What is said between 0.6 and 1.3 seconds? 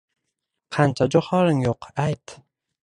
Qancha